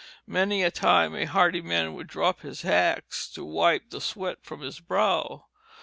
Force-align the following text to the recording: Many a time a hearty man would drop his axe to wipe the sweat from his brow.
Many 0.25 0.63
a 0.63 0.71
time 0.71 1.13
a 1.13 1.25
hearty 1.25 1.61
man 1.61 1.93
would 1.93 2.07
drop 2.07 2.39
his 2.41 2.65
axe 2.65 3.29
to 3.33 3.45
wipe 3.45 3.91
the 3.91 4.01
sweat 4.01 4.39
from 4.43 4.61
his 4.61 4.79
brow. 4.79 5.45